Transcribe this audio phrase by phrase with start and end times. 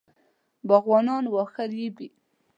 [0.67, 2.07] باغوانان واښه رېبي.